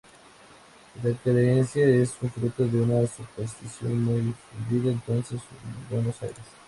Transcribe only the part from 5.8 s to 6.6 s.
Buenos Aires.